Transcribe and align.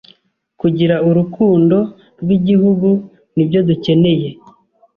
Kugira 0.59 0.95
Urukundo 1.07 1.77
rw’igihugu 2.21 2.89
nibyo 3.35 3.59
dukeneye 3.67 4.29